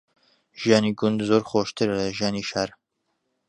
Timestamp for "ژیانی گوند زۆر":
0.59-1.43